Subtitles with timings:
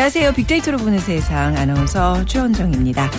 [0.00, 0.32] 안녕하세요.
[0.32, 3.10] 빅데이터로 보는 세상 아나운서 최원정입니다.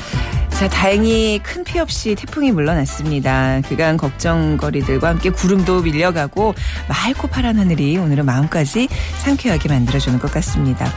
[0.49, 3.61] 자, 다행히 큰 피해 없이 태풍이 물러났습니다.
[3.69, 6.55] 그간 걱정거리들과 함께 구름도 밀려가고
[6.89, 8.87] 맑고 파란 하늘이 오늘은 마음까지
[9.19, 10.91] 상쾌하게 만들어주는 것 같습니다.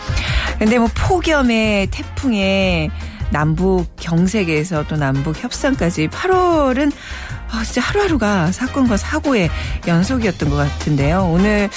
[0.58, 2.88] 근데 뭐 폭염에 태풍에
[3.30, 6.92] 남북 경색에서 또 남북 협상까지 8월은
[7.50, 9.48] 아, 진짜 하루하루가 사건과 사고의
[9.86, 11.30] 연속이었던 것 같은데요.
[11.32, 11.70] 오늘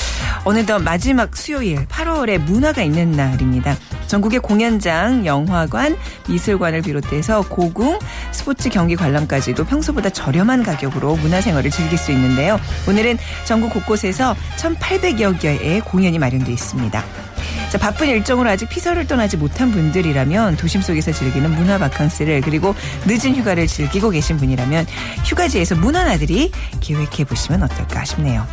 [0.44, 3.78] 어느덧 마지막 수요일 8월에 문화가 있는 날입니다.
[4.08, 5.96] 전국의 공연장, 영화관,
[6.30, 8.00] 미술관을 비롯해서 고궁,
[8.32, 12.60] 스포츠 경기 관람까지도 평소보다 저렴한 가격으로 문화생활을 즐길 수 있는데요.
[12.88, 17.27] 오늘은 전국 곳곳에서 1,800여 개의 공연이 마련되어 있습니다.
[17.72, 22.74] 자, 바쁜 일정으로 아직 피서를 떠나지 못한 분들이라면 도심 속에서 즐기는 문화 바캉스를 그리고
[23.06, 24.86] 늦은 휴가를 즐기고 계신 분이라면
[25.26, 28.48] 휴가지에서 문화나들이 계획해 보시면 어떨까 싶네요.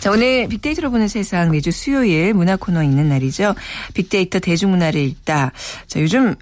[0.00, 3.54] 자, 오늘 빅데이터로 보는 세상 매주 수요일 문화 코너 있는 날이죠.
[3.94, 5.52] 빅데이터 대중문화를 읽다.
[5.86, 6.34] 자, 요즘 어,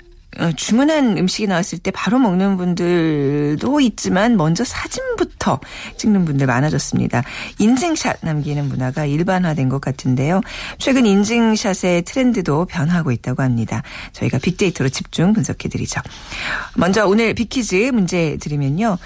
[0.57, 5.61] 주문한 음식이 나왔을 때 바로 먹는 분들도 있지만 먼저 사진부터
[5.97, 7.23] 찍는 분들 많아졌습니다.
[7.59, 10.41] 인증샷 남기는 문화가 일반화된 것 같은데요.
[10.79, 13.83] 최근 인증샷의 트렌드도 변하고 있다고 합니다.
[14.13, 16.01] 저희가 빅데이터로 집중 분석해드리죠.
[16.77, 18.99] 먼저 오늘 빅퀴즈 문제 드리면요.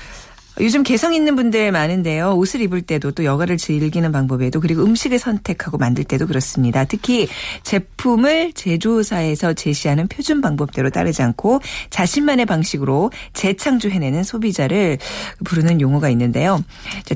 [0.60, 2.34] 요즘 개성 있는 분들 많은데요.
[2.36, 6.84] 옷을 입을 때도 또 여가를 즐기는 방법에도 그리고 음식을 선택하고 만들 때도 그렇습니다.
[6.84, 7.28] 특히
[7.62, 14.98] 제품을 제조사에서 제시하는 표준 방법대로 따르지 않고 자신만의 방식으로 재창조해내는 소비자를
[15.44, 16.62] 부르는 용어가 있는데요.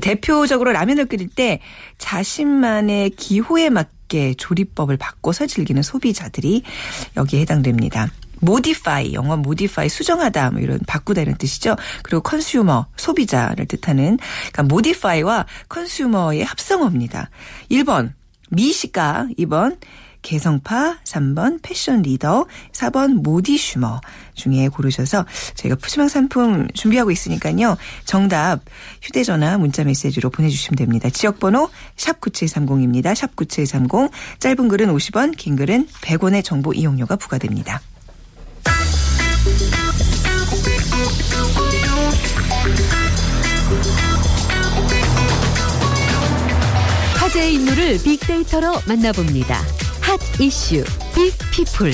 [0.01, 1.59] 대표적으로 라면을 끓일 때
[1.97, 6.63] 자신만의 기호에 맞게 조리법을 바꿔서 즐기는 소비자들이
[7.17, 8.09] 여기에 해당됩니다.
[8.45, 11.75] modify 영어 modify 수정하다 뭐 이런 바꾸다 이런 뜻이죠.
[12.03, 14.17] 그리고 consumer 소비자를 뜻하는
[14.51, 17.29] 그러니까 modify와 consumer의 합성어입니다.
[17.71, 18.13] 1번
[18.51, 19.77] 미식가 2번
[20.25, 24.01] 개성파, 3번 패션 리더, 4번 모디슈머
[24.33, 27.77] 중에 고르셔서 저희가 푸짐한 상품 준비하고 있으니까요.
[28.05, 28.61] 정답
[29.03, 31.11] 휴대전화 문자메시지로 보내주시면 됩니다.
[31.11, 33.13] 지역번호 샵 9730입니다.
[33.13, 34.09] 샵9730
[34.39, 37.81] 짧은 글은 50원 긴 글은 100원의 정보 이용료가 부과됩니다.
[47.17, 49.61] 화제의 인물을 빅데이터로 만나봅니다.
[50.01, 50.83] 핫 이슈
[51.15, 51.91] 빅피플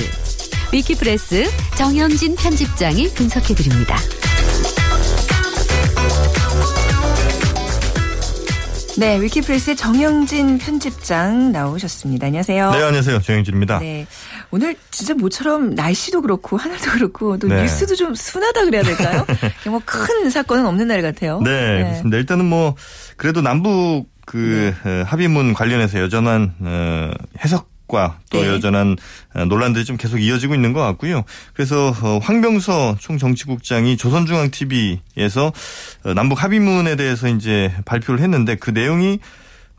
[0.73, 3.97] 위키프레스 정현진 편집장이 분석해드립니다.
[8.97, 12.27] 네, 위키프레스의 정영진 편집장 나오셨습니다.
[12.27, 12.71] 안녕하세요.
[12.71, 13.21] 네, 안녕하세요.
[13.21, 13.79] 정영진입니다.
[13.79, 14.05] 네.
[14.51, 17.61] 오늘 진짜 모처럼 날씨도 그렇고 하늘도 그렇고 또 네.
[17.61, 19.25] 뉴스도 좀 순하다 그래야 될까요?
[19.67, 21.39] 뭐 큰 사건은 없는 날 같아요.
[21.41, 21.83] 네, 네.
[21.83, 22.17] 그렇습니다.
[22.17, 22.75] 일단은 뭐
[23.17, 24.89] 그래도 남북 그 네.
[24.89, 27.11] 어, 합의문 관련해서 여전한 어,
[27.43, 27.71] 해석
[28.29, 28.47] 또 네.
[28.47, 28.95] 여전한
[29.33, 31.25] 어, 논란들이 좀 계속 이어지고 있는 것 같고요.
[31.53, 31.91] 그래서
[32.21, 35.51] 황병서 총정치국장이 조선중앙TV에서
[36.15, 39.19] 남북 합의문에 대해서 이제 발표를 했는데 그 내용이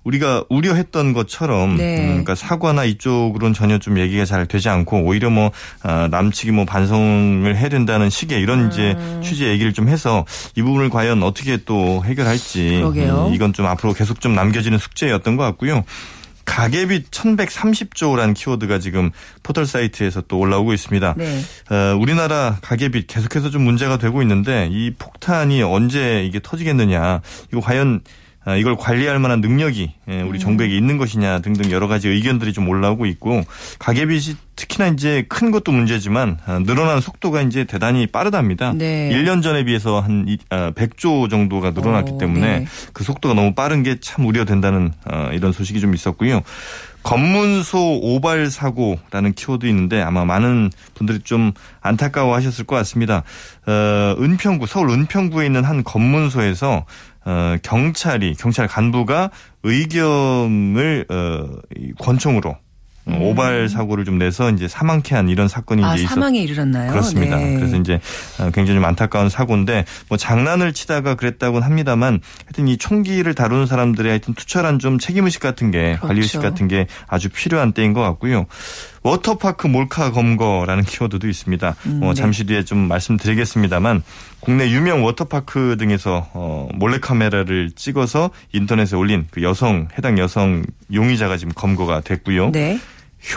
[0.05, 1.99] 우리가 우려했던 것처럼 네.
[1.99, 5.51] 음, 그러니까 사과나 이쪽으로는 전혀 좀 얘기가 잘 되지 않고 오히려 뭐
[5.85, 8.69] 어, 남측이 뭐 반성을 해야 된다는 식의 이런 음.
[8.71, 10.25] 이제 취지 얘기를 좀 해서
[10.57, 12.83] 이 부분을 과연 어떻게 또 해결할지.
[12.83, 15.85] 음, 이건 좀 앞으로 계속 좀 남겨지는 숙제였던 것 같고요.
[16.45, 19.11] 가계비 1130조라는 키워드가 지금
[19.43, 21.15] 포털 사이트에서 또 올라오고 있습니다.
[21.17, 21.41] 네.
[21.71, 27.21] 어, 우리나라 가계비 계속해서 좀 문제가 되고 있는데 이 폭탄이 언제 이게 터지겠느냐.
[27.53, 28.22] 이거 과연 아,
[28.59, 30.41] 이걸 관리할 만한 능력이 예, 우리 음.
[30.41, 33.43] 정부에게 있는 것이냐 등등 여러 가지 의견들이 좀 올라오고 있고
[33.79, 38.75] 가계빚이 특히나 이제 큰 것도 문제지만 아, 늘어나는 속도가 이제 대단히 빠르답니다.
[38.75, 39.11] 네.
[39.13, 42.67] 1년 전에 비해서 한 100조 아, 정도가 늘어났기 때문에 네.
[42.93, 44.93] 그 속도가 너무 빠른 게 참 우려된다는
[45.33, 46.43] 이런 소식이 좀 있었고요.
[47.03, 53.25] 검문소 오발 사고라는 키워드 있는데 아마 많은 분들이 좀 안타까워 하셨을 것 같습니다.
[53.67, 56.85] 어, 은평구, 서울 은평구에 있는 한 검문소에서
[57.25, 59.31] 어, 경찰이 경찰 간부가
[59.63, 61.49] 의경을 어,
[61.99, 62.57] 권총으로
[63.09, 63.21] 음.
[63.21, 66.91] 오발 사고를 좀 내서 이제 사망케 한 이런 사건이 아, 이제 사망에 이르렀나요?
[66.91, 67.37] 그렇습니다.
[67.37, 67.57] 네.
[67.57, 67.95] 그래서 이제
[68.39, 74.09] 어, 굉장히 좀 안타까운 사고인데 뭐 장난을 치다가 그랬다고는 합니다만 하여튼 이 총기를 다루는 사람들의
[74.09, 76.07] 하여튼 투철한 좀 책임 의식 같은 게 그렇죠.
[76.07, 78.47] 관리 의식 같은 게 아주 필요한 때인 것 같고요.
[79.03, 81.75] 워터파크 몰카 검거라는 키워드도 있습니다.
[81.87, 82.15] 음, 어, 네.
[82.15, 84.05] 잠시 뒤에 좀 말씀드리겠습니다만
[84.43, 91.53] 국내 유명 워터파크 등에서 어, 몰래카메라를 찍어서 인터넷에 올린 그 여성 해당 여성 용의자가 지금
[91.55, 92.51] 검거가 됐고요.
[92.51, 92.79] 네.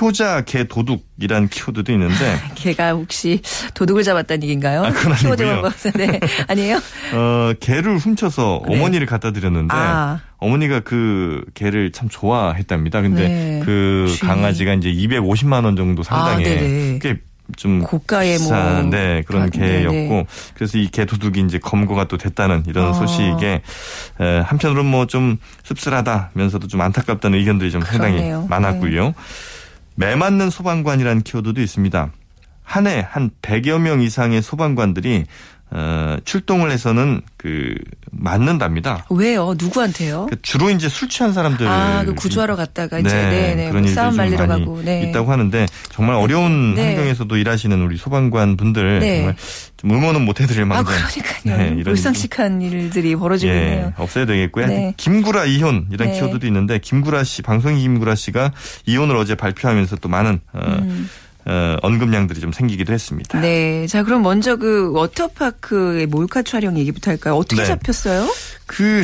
[0.02, 2.16] 효자 개 도둑이란 키워드도 있는데
[2.56, 3.40] 개가 혹시
[3.76, 4.84] 도둑을 잡았다는 얘기인가요?
[4.84, 5.72] 아, 그건 아니고요.
[5.96, 6.20] 네.
[6.50, 6.78] 아니에요?
[7.14, 8.76] 어, 개를 훔쳐서 네.
[8.76, 10.22] 어머니를 갖다 드렸는데 아.
[10.38, 13.02] 어머니가 그 개를 참 좋아했답니다.
[13.04, 13.62] 근데 네.
[13.64, 14.16] 그.
[14.22, 17.00] 강아지가 이제 250만 원 정도 상당의 아.
[17.02, 17.20] 꽤
[17.58, 20.26] 좀 고가의 뭐 비싼 네, 그런 가- 개였고 네네.
[20.56, 22.94] 그래서 이 개 도둑이 이제 검거가 또 됐다는 이런 아.
[22.94, 23.62] 소식에
[24.20, 28.42] 에, 한편으로는 뭐 좀 씁쓸하다면서도 좀 안타깝다는 의견들이 좀 상당히 그러네요.
[28.42, 28.48] 네.
[28.50, 29.14] 많았고요.
[29.96, 32.12] 매 맞는 소방관이라는 키워드도 있습니다.
[32.64, 35.26] 한 해 한 100여 명 이상의 소방관들이
[35.72, 37.76] 어, 출동을 해서는 그
[38.12, 39.06] 맞는답니다.
[39.10, 39.56] 왜요?
[39.58, 40.28] 누구한테요?
[40.30, 43.92] 그 주로 이제 술 취한 사람들 아, 그 구조하러 갔다가 이제 네, 네, 그런 뭐
[43.92, 45.10] 싸움 좀 말리러 가고 네.
[45.10, 46.88] 있다고 하는데 정말 어려운 네.
[46.88, 49.18] 환경에서도 일하시는 우리 소방관 분들 네.
[49.18, 49.36] 정말
[49.78, 51.58] 좀 응원은 못 해드릴 아, 만큼 그러니까요.
[51.58, 53.94] 네, 이런 불상식한 일들이 벌어지고 예, 있네요.
[53.98, 54.68] 없어야 되겠고요.
[54.68, 54.94] 네.
[54.98, 56.16] 김구라 이혼 이런 네.
[56.16, 58.52] 키워드도 있는데 김구라 씨 방송인 김구라 씨가
[58.86, 61.10] 이혼을 어제 발표하면서 또 많은 어, 음.
[61.10, 61.25] 어,
[61.82, 63.40] 언급량들이 좀 생기기도 했습니다.
[63.40, 63.88] 네.
[63.88, 67.36] 자, 그럼 먼저 그 워터파크의 몰카 촬영 얘기부터 할까요?
[67.36, 67.68] 어떻게 네.
[67.68, 68.28] 잡혔어요?
[68.66, 69.04] 그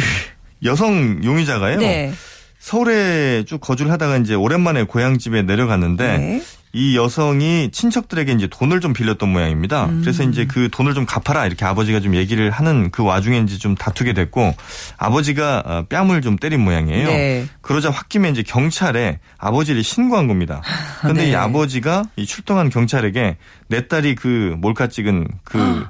[0.63, 1.79] 여성 용의자가요.
[1.79, 2.13] 네.
[2.59, 6.41] 서울에 쭉 거주를 하다가 이제 오랜만에 고향집에 내려갔는데 네.
[6.73, 9.85] 이 여성이 친척들에게 이제 돈을 좀 빌렸던 모양입니다.
[9.85, 10.01] 음.
[10.01, 13.75] 그래서 이제 그 돈을 좀 갚아라 이렇게 아버지가 좀 얘기를 하는 그 와중에 이제 좀
[13.75, 14.53] 다투게 됐고
[14.97, 17.07] 아버지가 어, 뺨을 좀 때린 모양이에요.
[17.07, 17.45] 네.
[17.61, 20.61] 그러자 홧김에 이제 경찰에 아버지를 신고한 겁니다.
[21.01, 21.31] 근데 네.
[21.31, 23.37] 이 아버지가 이 출동한 경찰에게
[23.67, 25.85] 내 딸이 그 몰카 찍은 그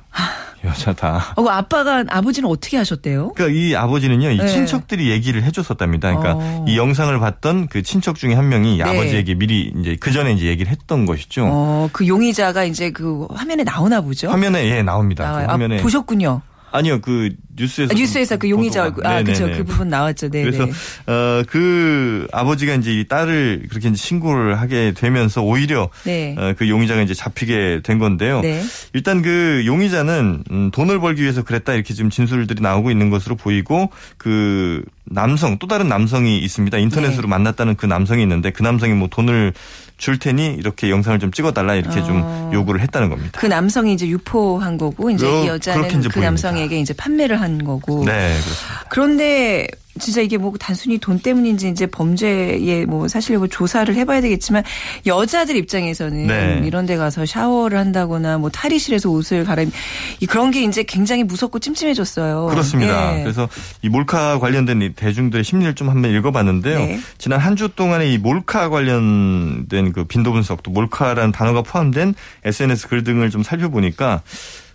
[0.64, 1.34] 여자다.
[1.36, 3.34] 어, 그 아빠가 아버지는 어떻게 하셨대요?
[3.34, 4.48] 그러니까 이 아버지는요, 이 네.
[4.48, 6.16] 친척들이 얘기를 해줬었답니다.
[6.16, 6.66] 그러니까 어.
[6.68, 8.84] 이 영상을 봤던 그 친척 중에 한 명이 이 네.
[8.84, 11.48] 아버지에게 미리 이제 그 전에 이제 얘기를 했던 것이죠.
[11.48, 14.30] 어, 그 용의자가 이제 그 화면에 나오나 보죠?
[14.30, 15.32] 화면에 예 나옵니다.
[15.32, 16.42] 그 화면에 아, 보셨군요.
[16.72, 19.46] 아니요 그 뉴스에서 아, 뉴스에서 그 용의자 얼굴, 아, 그죠.
[19.46, 20.30] 그 부분 나왔죠.
[20.30, 20.44] 네.
[20.44, 20.72] 그래서 네.
[21.06, 26.36] 어그 아버지가 이제 이 딸을 그렇게 이제 신고를 하게 되면서 오히려 네.
[26.38, 28.42] 어, 그 용의자가 이제 잡히게 된 건데요.
[28.42, 28.64] 네.
[28.94, 33.92] 일단 그 용의자는 음, 돈을 벌기 위해서 그랬다 이렇게 지금 진술들이 나오고 있는 것으로 보이고
[34.18, 36.78] 그 남성 또 다른 남성이 있습니다.
[36.78, 37.28] 인터넷으로 네.
[37.28, 39.54] 만났다는 그 남성이 있는데 그 남성이 뭐 돈을
[40.02, 42.04] 줄 테니 이렇게 영상을 좀 찍어달라 이렇게 어.
[42.04, 43.40] 좀 요구를 했다는 겁니다.
[43.40, 46.22] 그 남성이 이제 유포한 거고 이제 그러- 이 여자는 이제 그 보입니다.
[46.22, 48.04] 남성에게 이제 판매를 한 거고.
[48.04, 48.86] 네, 그렇습니다.
[48.90, 49.68] 그런데
[50.02, 54.64] 진짜 이게 뭐 단순히 돈 때문인지 이제 범죄의 뭐 사실력을 조사를 해봐야 되겠지만
[55.06, 56.62] 여자들 입장에서는 네.
[56.66, 59.72] 이런 데 가서 샤워를 한다거나 뭐 탈의실에서 옷을 갈아입
[60.20, 62.48] 이 그런 게 이제 굉장히 무섭고 찜찜해졌어요.
[62.48, 63.18] 그렇습니다.
[63.18, 63.24] 예.
[63.24, 63.48] 그래서
[63.82, 66.80] 이 몰카 관련된 이 대중들의 심리를 좀 한번 읽어봤는데요.
[66.80, 67.00] 네.
[67.18, 72.88] 지난 한 주 동안에 이 몰카 관련된 그 빈도 분석 또 몰카라는 단어가 포함된 SNS
[72.88, 74.24] 글 등을 좀 살펴보니까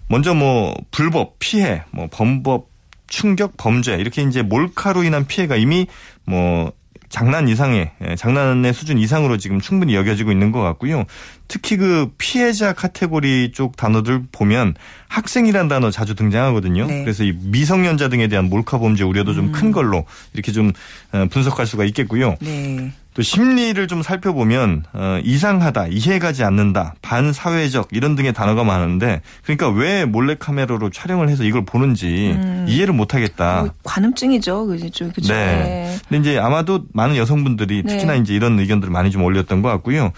[0.08, 2.68] 먼저 뭐 불법 피해, 뭐 범법
[3.08, 5.86] 충격 범죄 이렇게 이제 몰카로 인한 피해가 이미
[6.24, 6.72] 뭐
[7.08, 11.04] 장난 이상의 예, 장난의 수준 이상으로 지금 충분히 여겨지고 있는 것 같고요.
[11.46, 14.74] 특히 그 피해자 카테고리 쪽 단어들 보면
[15.06, 16.86] 학생이란 단어 자주 등장하거든요.
[16.86, 17.04] 네.
[17.04, 20.04] 그래서 이 미성년자 등에 대한 몰카 범죄 우려도 좀 큰 걸로
[20.34, 20.72] 이렇게 좀
[21.12, 22.34] 어, 분석할 수가 있겠고요.
[22.40, 22.92] 네.
[23.16, 30.04] 또 심리를 좀 살펴보면 어, 이상하다, 이해가지 않는다, 반사회적 이런 등의 단어가 많은데 그러니까 왜
[30.04, 33.60] 몰래 카메라로 촬영을 해서 이걸 보는지 이해를 못하겠다.
[33.62, 34.66] 뭐 관음증이죠.
[34.66, 35.10] 그죠.
[35.14, 35.32] 그죠.
[35.32, 35.36] 아.
[35.36, 35.96] 네.
[36.10, 37.92] 근데 이제 아마도 많은 여성분들이 네.
[37.94, 40.12] 특히나 이제 이런 의견들을 많이 좀 올렸던 것 같고요.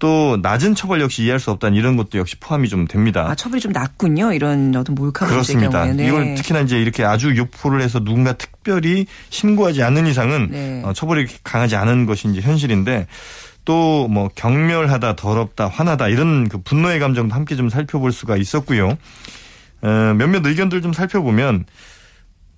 [0.00, 3.26] 또 낮은 처벌 역시 이해할 수 없다는 이런 것도 역시 포함이 좀 됩니다.
[3.28, 4.32] 아, 처벌이 좀 낮군요.
[4.32, 5.84] 이런 어떤 몰카 범죄 그렇습니다.
[5.84, 5.92] 경우에.
[5.92, 6.08] 네.
[6.08, 10.82] 이걸 특히나 이제 이렇게 아주 유포를 해서 누군가 특별히 신고하지 않는 이상은 네.
[10.84, 13.06] 어, 처벌이 강하지 않은 것이 이제 현실인데
[13.64, 18.96] 또 뭐 경멸하다, 더럽다, 화나다 이런 그 분노의 감정도 함께 좀 살펴볼 수가 있었고요.
[19.82, 21.64] 어, 몇몇 의견들 좀 살펴보면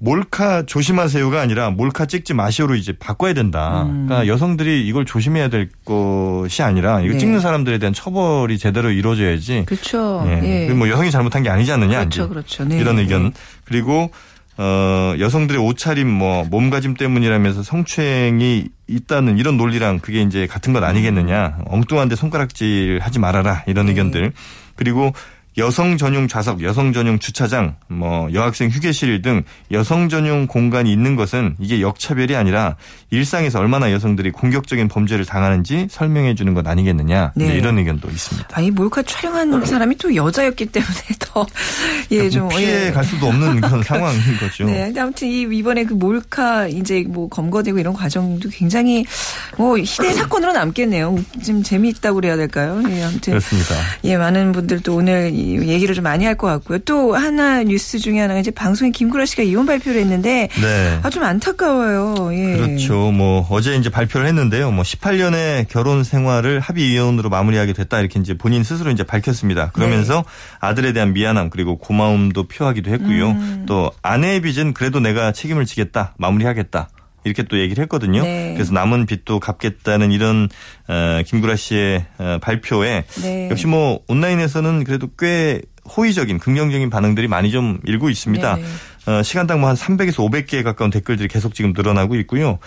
[0.02, 3.87] 몰카 조심하세요가 아니라 몰카 찍지 마시오로 이제 바꿔야 된다.
[3.88, 7.12] 그러니까 여성들이 이걸 조심해야 될 것이 아니라 이거 음.
[7.12, 7.18] 네.
[7.18, 9.62] 찍는 사람들에 대한 처벌이 제대로 이루어져야지.
[9.64, 10.25] 그렇죠.
[10.26, 10.66] 예.
[10.68, 10.73] 예.
[10.73, 12.00] 뭐 여성이 잘못한 게 아니지 않느냐.
[12.00, 12.64] 그렇죠, 그렇죠.
[12.64, 12.80] 네.
[12.80, 13.26] 이런 의견.
[13.26, 13.30] 네.
[13.64, 14.11] 그리고
[14.59, 21.59] 어 여성들의 옷차림 뭐 몸가짐 때문이라면서 성추행이 있다는 이런 논리랑 그게 이제 같은 것 아니겠느냐.
[21.66, 23.62] 엉뚱한데 손가락질 하지 말아라.
[23.68, 23.92] 이런 네.
[23.92, 24.32] 의견들.
[24.75, 25.12] 그리고
[25.59, 31.56] 여성 전용 좌석, 여성 전용 주차장, 뭐 여학생 휴게실 등 여성 전용 공간이 있는 것은
[31.59, 32.76] 이게 역차별이 아니라
[33.11, 37.32] 일상에서 얼마나 여성들이 공격적인 범죄를 당하는지 설명해 주는 것 아니겠느냐.
[37.35, 37.44] 네.
[37.44, 38.49] 이제 이런 의견도 있습니다.
[38.52, 41.47] 아, 이 몰카 촬영한 사람이 또 여자였기 때문에 더,
[42.11, 42.42] 예, 좀.
[42.42, 42.90] 뭐 피해 예.
[42.90, 44.64] 갈 수도 없는 그런 상황인 거죠.
[44.64, 49.04] 네, 아무튼 이 이번에 그 몰카 이제 뭐 검거되고 이런 과정도 굉장히
[49.56, 51.16] 뭐 희대 사건으로 남겠네요.
[51.44, 52.82] 좀 재미있다고 그래야 될까요?
[52.88, 53.75] 예, 아무튼 그렇습니다.
[54.04, 56.79] 예, 많은 분들도 오늘 이 얘기를 좀 많이 할 것 같고요.
[56.81, 61.01] 또 하나 뉴스 중에 하나가 이제 방송에 김구라 씨가 이혼 발표를 했는데 네.
[61.03, 62.31] 아좀 안타까워요.
[62.35, 62.57] 예.
[62.57, 63.11] 그렇죠.
[63.11, 64.71] 뭐 어제 이제 발표를 했는데요.
[64.71, 69.71] 뭐 18년의 결혼 생활을 합의 이혼으로 마무리하게 됐다 이렇게 이제 본인 스스로 이제 밝혔습니다.
[69.73, 70.23] 그러면서 네.
[70.61, 73.31] 아들에 대한 미안함 그리고 고마움도 표하기도 했고요.
[73.31, 73.65] 음.
[73.67, 76.89] 또 아내의 빚은 그래도 내가 책임을 지겠다 마무리하겠다.
[77.25, 78.23] 이렇게 또 얘기를 했거든요.
[78.23, 78.52] 네.
[78.55, 80.49] 그래서 남은 빚도 갚겠다는 이런
[80.88, 83.49] 어, 김구라 씨의 어, 발표에 네.
[83.50, 85.62] 역시 뭐 온라인에서는 그래도 꽤
[85.97, 88.57] 호의적인 긍정적인 반응들이 많이 좀 일고 있습니다.
[88.57, 88.62] 네.
[89.07, 92.59] 어, 시간당 뭐 한 300에서 500개에 가까운 댓글들이 계속 지금 늘어나고 있고요.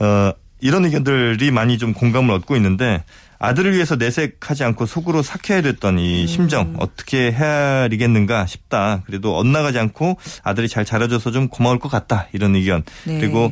[0.00, 3.02] 어, 이런 의견들이 많이 좀 공감을 얻고 있는데
[3.40, 5.98] 아들을 위해서 내색하지 않고 속으로 삭혀야 됐던 음.
[5.98, 9.02] 이 심정 어떻게 헤아리겠는가 싶다.
[9.04, 12.28] 그래도 엇나가지 않고 아들이 잘 자라줘서 좀 고마울 것 같다.
[12.32, 12.84] 이런 의견.
[13.04, 13.18] 네.
[13.18, 13.50] 그리고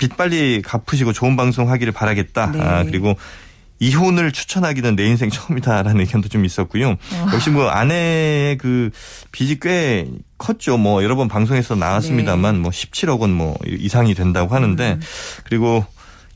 [0.00, 2.52] 빚 빨리 갚으시고 좋은 방송 하기를 바라겠다.
[2.52, 2.60] 네.
[2.60, 3.14] 아, 그리고
[3.80, 6.96] 이혼을 추천하기는 내 인생 처음이다라는 의견도 좀 있었고요.
[7.34, 8.90] 역시 뭐 아내의 그
[9.30, 10.06] 빚이 꽤
[10.38, 10.78] 컸죠.
[10.78, 12.60] 뭐 여러 번 방송에서 나왔습니다만 네.
[12.60, 15.00] 뭐 17억 원 뭐 이상이 된다고 하는데 음.
[15.44, 15.84] 그리고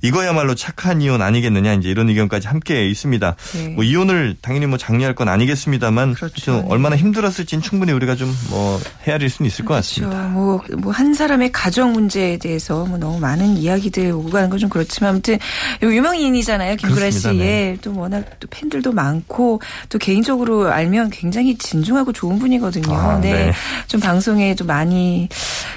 [0.05, 3.37] 이거야말로 착한 이혼 아니겠느냐 이제 이런 의견까지 함께 있습니다.
[3.55, 3.69] 네.
[3.69, 6.35] 뭐 이혼을 당연히 뭐 장려할 건 아니겠습니다만 그렇죠.
[6.41, 10.03] 좀 얼마나 힘들었을지는 충분히 우리가 좀 뭐 헤아릴 수는 있을 것 그렇죠.
[10.03, 10.29] 같습니다.
[10.29, 14.69] 뭐, 뭐, 한 사람의 가정 문제에 대해서 뭐 너무 많은 이야기들 오고 가는 건 좀
[14.71, 15.39] 그렇지만 아무튼
[15.83, 16.77] 유명인이잖아요.
[16.77, 17.33] 김구라 그렇습니다.
[17.33, 17.39] 씨.
[17.39, 17.45] 네.
[17.73, 17.79] 예.
[17.83, 22.95] 또 워낙 또 팬들도 많고 또 개인적으로 알면 굉장히 진중하고 좋은 분이거든요.
[22.95, 23.33] 아, 네.
[23.33, 23.53] 네.
[23.87, 25.29] 좀 방송에 좀 많이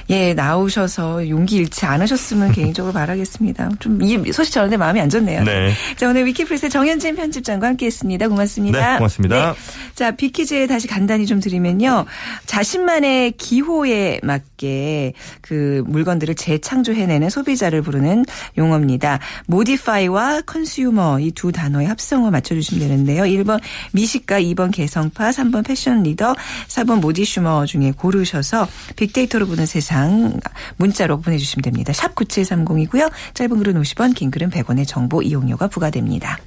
[0.10, 3.70] 예, 나오셔서 용기 잃지 않으셨으면 개인적으로 바라겠습니다.
[3.80, 5.44] 좀이 소식 전하는데 마음이 안 좋네요.
[5.44, 5.74] 네.
[5.96, 8.28] 자, 오늘 위키프레스의 정현진 편집장과 함께 했습니다.
[8.28, 8.92] 고맙습니다.
[8.92, 9.56] 네, 고맙습니다.
[9.96, 12.06] 자, 빅퀴즈에 다시 간단히 좀 드리면요.
[12.46, 18.26] 자신만의 기호에 맞게 그 물건들을 재창조해내는 소비자를 부르는
[18.58, 19.20] 용어입니다.
[19.48, 23.24] modify와 consumer 이 두 단어의 합성어 맞춰주시면 되는데요.
[23.24, 26.36] 1번 미식가, 2번 개성파, 3번 패션 리더,
[26.68, 30.40] 4번 모디슈머 중에 고르셔서 빅데이터로 보는 세상
[30.78, 31.94] 문자로 보내주시면 됩니다.
[31.94, 33.12] 샵 9730이고요.
[33.36, 36.38] 짧은 글은 50원, 긴 글은 100원의 정보 이용료가 부과됩니다.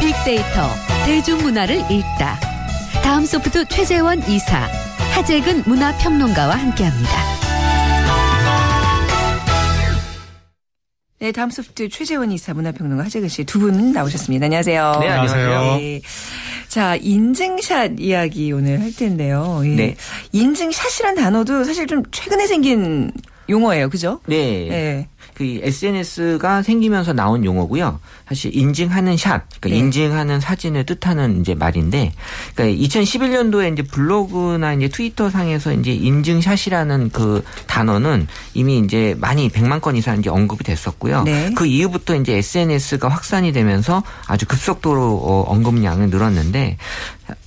[0.00, 0.68] 빅데이터
[1.06, 2.38] 대중문화를 읽다.
[3.02, 4.68] 다음 소프트 최재원 이사,
[5.12, 7.10] 하재근 문화평론가와 함께합니다.
[11.20, 14.44] 네, 다음 소프트 최재원 이사 문화평론가 하재근 씨 두 분 나오셨습니다.
[14.46, 14.98] 안녕하세요.
[15.00, 15.76] 네, 안녕하세요.
[15.78, 16.00] 네.
[16.74, 19.62] 자, 인증샷 이야기 오늘 할 텐데요.
[19.64, 19.68] 예.
[19.68, 19.96] 네.
[20.32, 23.12] 인증샷이란 단어도 사실 좀 최근에 생긴
[23.48, 23.88] 용어예요.
[23.88, 24.18] 그죠?
[24.26, 24.66] 네.
[24.68, 25.08] 네.
[25.32, 28.00] 그 SNS가 생기면서 나온 용어고요.
[28.28, 29.76] 사실 인증하는 샷, 그러니까 네.
[29.76, 32.12] 인증하는 사진을 뜻하는 이제 말인데,
[32.54, 39.80] 그러니까 2011년도에 이제 블로그나 이제 트위터 상에서 이제 인증샷이라는 그 단어는 이미 이제 많이 100만
[39.80, 41.22] 건 이상 이제 언급이 됐었고요.
[41.24, 41.52] 네.
[41.54, 46.76] 그 이후부터 이제 SNS가 확산이 되면서 아주 급속도로 어, 언급량이 늘었는데,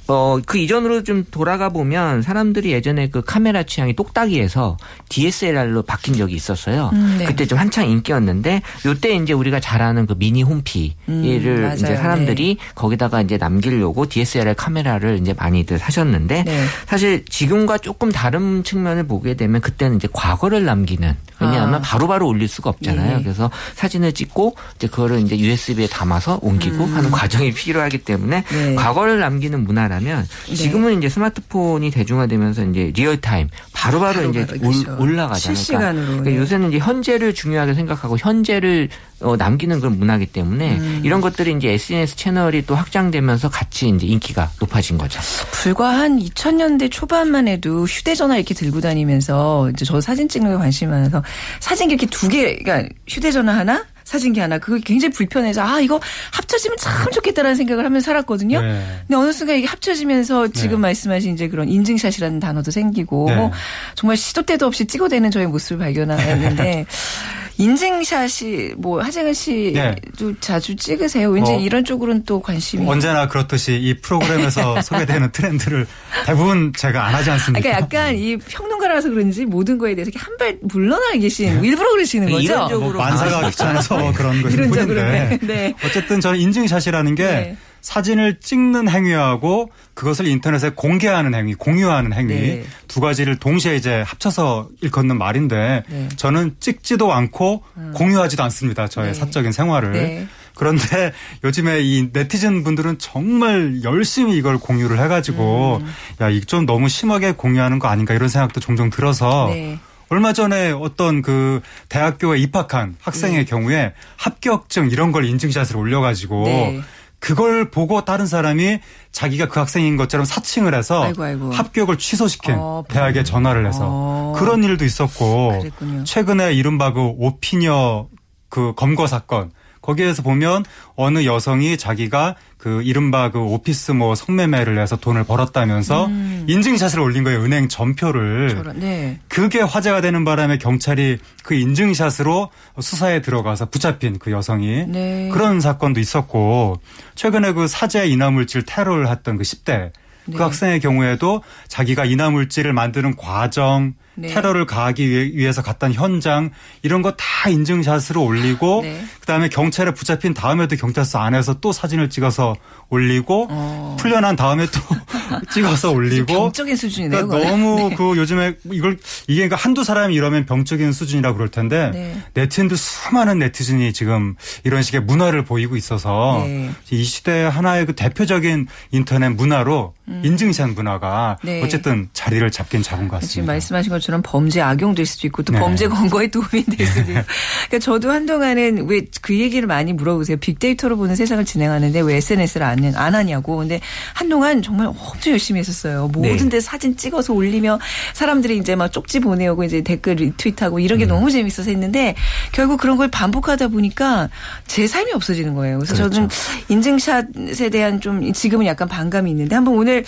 [0.07, 4.77] 어, 그 이전으로 좀 돌아가 보면 사람들이 예전에 그 카메라 취향이 똑딱이에서
[5.09, 6.91] DSLR로 바뀐 적이 있었어요.
[6.93, 7.25] 음, 네.
[7.25, 11.73] 그때 좀 한창 인기였는데 요때 이제 우리가 잘 아는 그 미니 홈피를 음.
[11.75, 16.65] 이제 사람들이 거기다가 이제 남기려고 DSLR 카메라를 이제 많이들 사셨는데 네.
[16.85, 21.81] 사실 지금과 조금 다른 측면을 보게 되면 그때는 이제 과거를 남기는 왜냐하면 아.
[21.81, 23.19] 바로바로 올릴 수가 없잖아요.
[23.19, 23.23] 예.
[23.23, 28.65] 그래서 사진을 찍고 이제 그거를 이제 USB에 담아서 옮기고 하는 과정이 필요하기 때문에 음.
[28.67, 28.75] 네.
[28.75, 35.01] 과거를 남기는 문화라면 지금은 이제 스마트폰이 대중화되면서 이제 real time 바로바로 이제 바로바로, 올, 그렇죠.
[35.03, 35.55] 올라가잖아요.
[35.55, 36.37] 실시간으로, 그러니까 네.
[36.37, 38.89] 요새는 이제 현재를 중요하게 생각하고 현재를
[39.19, 41.01] 어, 남기는 그런 문화기 때문에 음.
[41.03, 45.19] 이런 것들이 이제 SNS 채널이 또 확장되면서 같이 이제 인기가 높아진 거죠.
[45.51, 50.91] 불과 한 2000년대 초반만 해도 휴대전화 이렇게 들고 다니면서 이제 저 사진 찍는 게 관심이
[50.91, 51.23] 많아서
[51.59, 53.85] 사진기 이렇게 두 개, 그러니까 휴대전화 하나?
[54.07, 54.57] 사진기 하나.
[54.57, 55.99] 그거 굉장히 불편해서 아, 이거
[56.31, 58.61] 합쳐지면 참 좋겠다라는 생각을 하면서 살았거든요.
[58.61, 58.81] 네.
[59.01, 60.83] 근데 어느 순간 이게 합쳐지면서 지금 네.
[60.83, 63.51] 말씀하신 이제 그런 인증샷이라는 단어도 생기고 네.
[63.95, 66.85] 정말 시도 때도 없이 찍어대는 저의 모습을 발견하는데
[67.57, 69.95] 인증샷이 뭐 하재근 씨도 네.
[70.39, 71.29] 자주 찍으세요.
[71.29, 75.87] 왠지 뭐 이런 쪽으로는 또 관심이 언제나 그렇듯이 이 프로그램에서 소개되는 트렌드를
[76.25, 77.61] 대부분 제가 안 하지 않습니까?
[77.61, 82.43] 그러니까 약간 이 평론가라서 그런지 모든 거에 대해서 한 발 물러나 계시는 일부러 그러시는 거죠.
[82.43, 85.39] 이론적으로 뭐 만사가 귀찮아서 그런 것일 뿐인데 네.
[85.41, 85.73] 네.
[85.83, 87.57] 어쨌든 저는 인증샷이라는 게 네.
[87.81, 92.63] 사진을 찍는 행위하고 그것을 인터넷에 공개하는 행위, 공유하는 행위 네.
[92.87, 95.95] 두 가지를 동시에 이제 합쳐서 일컫는 말인데 네.
[95.95, 96.09] 음.
[96.15, 98.87] 저는 찍지도 않고 공유하지도 않습니다.
[98.87, 99.13] 저의 네.
[99.13, 99.91] 사적인 생활을.
[99.91, 100.27] 네.
[100.55, 105.93] 그런데 요즘에 이 네티즌 분들은 정말 열심히 이걸 공유를 해가지고 음.
[106.21, 109.79] 야, 이거 좀 너무 심하게 공유하는 거 아닌가 이런 생각도 종종 들어서 네.
[110.09, 113.45] 얼마 전에 어떤 그 대학교에 입학한 학생의 네.
[113.45, 116.81] 경우에 합격증 이런 걸 인증샷을 올려가지고 네.
[117.19, 118.79] 그걸 보고 다른 사람이
[119.11, 121.51] 자기가 그 학생인 것처럼 사칭을 해서 아이고, 아이고.
[121.51, 124.33] 합격을 취소시킨 어, 대학에 전화를 해서 어.
[124.37, 126.03] 그런 일도 있었고 그랬군요.
[126.03, 128.07] 최근에 이른바 그 오피니어
[128.49, 129.51] 그 검거 사건
[129.87, 130.65] 거기에서 보면
[130.97, 136.45] 어느 여성이 자기가 그 이른바 그 오피스 뭐 성매매를 해서 돈을 벌었다면서 음.
[136.49, 137.41] 인증샷을 올린 거예요.
[137.41, 138.49] 은행 전표를.
[138.49, 139.19] 저런, 네.
[139.29, 142.49] 그게 화제가 되는 바람에 경찰이 그 인증샷으로
[142.81, 145.29] 수사에 들어가서 붙잡힌 그 여성이 네.
[145.31, 146.81] 그런 사건도 있었고
[147.15, 149.91] 최근에 그 사제 인화물질 테러를 했던 그 10대
[150.25, 150.35] 네.
[150.35, 154.27] 그 학생의 경우에도 자기가 인화물질을 만드는 과정 네.
[154.29, 156.49] 테러를 가하기 위해- 위해서 갔던 현장
[156.81, 159.01] 이런 거 다 인증샷으로 올리고 네.
[159.21, 162.55] 그다음에 경찰에 붙잡힌 다음에도 경찰서 안에서 또 사진을 찍어서
[162.89, 163.97] 올리고 어.
[163.99, 164.79] 풀려난 다음에 또
[165.51, 167.27] 찍어서 올리고 병적인 수준이네요.
[167.27, 167.49] 그러니까.
[167.51, 167.95] 너무 네.
[167.95, 168.97] 그 요즘에 이걸
[169.27, 172.21] 이게 그러니까 한두 사람이 이러면 병적인 수준이라 그럴 텐데 네.
[172.33, 176.69] 네티즌도 수많은 네티즌이 지금 이런 식의 문화를 보이고 있어서 네.
[176.91, 179.93] 이 시대 하나의 그 대표적인 인터넷 문화로
[180.23, 181.61] 인증샷 문화가 네.
[181.63, 183.53] 어쨌든 자리를 잡긴 잡은 것 지금 같습니다.
[183.53, 185.59] 말씀하신 것처럼 범죄 악용될 수도 있고 또 네.
[185.59, 187.21] 범죄 검거에 도움이 될 수도 있고.
[187.67, 190.37] 그러니까 저도 한동안은 왜 그 얘기를 많이 물어보세요.
[190.37, 193.57] 빅데이터로 보는 세상을 진행하는데 왜 SNS를 안, 해- 안 하냐고.
[193.57, 193.79] 근데
[194.13, 196.07] 한동안 정말 엄청 열심히 했었어요.
[196.13, 196.49] 모든 네.
[196.49, 197.79] 데 사진 찍어서 올리며
[198.13, 201.09] 사람들이 이제 막 쪽지 보내오고 이제 댓글 리트윗하고 이런 게 음.
[201.09, 202.15] 너무 재밌어서 했는데
[202.51, 204.29] 결국 그런 걸 반복하다 보니까
[204.67, 205.79] 제 삶이 없어지는 거예요.
[205.79, 206.13] 그래서 그렇죠.
[206.15, 206.29] 저는
[206.69, 210.03] 인증샷에 대한 좀 지금은 약간 반감이 있는데 한번 오늘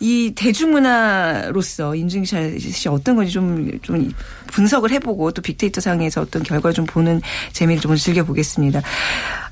[0.00, 3.41] 이 대중문화로서 인증샷이 어떤 건지 좀,
[3.82, 4.10] 좀
[4.48, 7.20] 분석을 해보고 또 빅데이터 상에서 어떤 결과를 좀 보는
[7.52, 8.82] 재미를 좀 즐겨보겠습니다.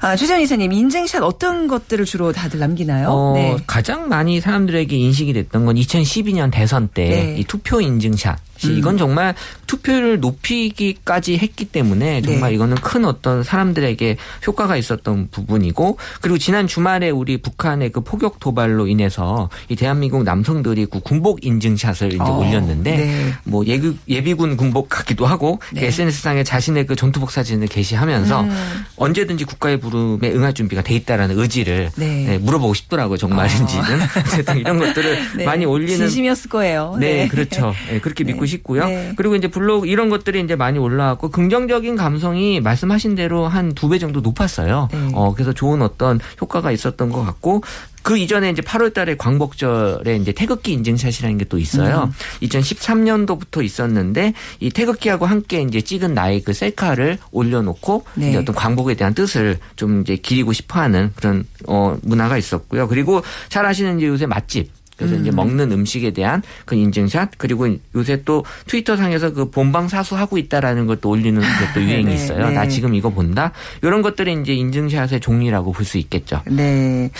[0.00, 3.08] 아, 최전 이사님, 인증샷 어떤 것들을 주로 다들 남기나요?
[3.08, 3.56] 어, 네.
[3.66, 7.36] 가장 많이 사람들에게 인식이 됐던 건 2012년 대선 때 네.
[7.38, 8.38] 이 투표 인증샷.
[8.62, 9.34] 이건 정말
[9.80, 12.54] 투표율을 높이기까지 했기 때문에 정말 네.
[12.54, 18.86] 이거는 큰 어떤 사람들에게 효과가 있었던 부분이고 그리고 지난 주말에 우리 북한의 그 포격 도발로
[18.86, 23.32] 인해서 이 대한민국 남성들이 그 군복 인증샷을 이제 어, 올렸는데 네.
[23.44, 25.86] 뭐 예비, 예비군 군복 같기도 하고 네.
[25.86, 28.84] SNS상에 자신의 그 전투복 사진을 게시하면서 음.
[28.96, 32.24] 언제든지 국가의 부름에 응할 준비가 돼 있다라는 의지를 네.
[32.26, 33.16] 네, 물어보고 싶더라고요.
[33.16, 33.84] 정말인지는.
[34.26, 35.44] 어쨌든 이런 것들을 네.
[35.44, 36.96] 많이 올리는 진심이었을 거예요.
[36.98, 37.74] 네, 그렇죠.
[37.88, 38.46] 네, 그렇게 믿고 네.
[38.46, 38.86] 싶고요.
[38.86, 39.12] 네.
[39.16, 43.98] 그리고 이제 블로그 이런 것들이 이제 많이 올라왔고 긍정적인 감성이 말씀하신 대로 한 두 배
[43.98, 44.88] 정도 높았어요.
[44.92, 45.10] 네.
[45.14, 47.62] 어, 그래서 좋은 어떤 효과가 있었던 것 같고
[48.02, 52.04] 그 이전에 이제 8월 달에 광복절에 이제 태극기 인증샷이라는 게 또 있어요.
[52.08, 52.46] 음.
[52.46, 58.30] 2013년도부터 있었는데 이 태극기하고 함께 이제 찍은 나의 그 셀카를 올려놓고 네.
[58.30, 62.88] 이제 어떤 광복에 대한 뜻을 좀 이제 기리고 싶어 하는 그런 어 문화가 있었고요.
[62.88, 65.22] 그리고 잘 아시는 이제 요새 맛집 그래서 음.
[65.22, 70.86] 이제 먹는 음식에 대한 그 인증샷 그리고 요새 또 트위터 상에서 그 본방 사수하고 있다라는
[70.86, 72.48] 것도 올리는 것도 유행이 네, 있어요.
[72.48, 72.52] 네.
[72.52, 73.52] 나 지금 이거 본다.
[73.82, 76.42] 이런 것들이 이제 인증샷의 종류라고 볼 수 있겠죠.
[76.44, 77.10] 네.